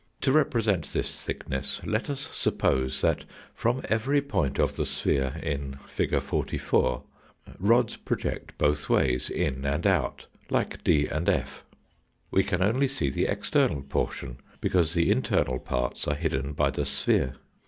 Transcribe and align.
To 0.21 0.31
represent 0.31 0.87
this 0.91 1.23
thickness 1.23 1.79
let 1.85 2.09
us 2.09 2.21
sup 2.35 2.57
pose 2.57 3.01
that 3.01 3.23
from 3.53 3.83
every 3.87 4.19
point 4.19 4.57
of 4.57 4.75
the 4.75 4.83
sphere 4.87 5.39
in 5.43 5.73
fig. 5.85 6.19
44 6.19 7.03
rods 7.59 7.97
project 7.97 8.57
both 8.57 8.89
ways, 8.89 9.29
in 9.29 9.63
and 9.63 9.85
out, 9.85 10.25
like 10.49 10.83
D 10.83 11.05
and 11.05 11.29
F. 11.29 11.63
We 12.31 12.43
can 12.43 12.63
only 12.63 12.87
see 12.87 13.11
the 13.11 13.25
external 13.27 13.83
por 13.83 14.11
tion, 14.11 14.39
because 14.59 14.95
the 14.95 15.11
internal 15.11 15.59
parts 15.59 16.07
are 16.07 16.15
hidden 16.15 16.53
by 16.53 16.71
the 16.71 16.85
sphere. 16.87 17.35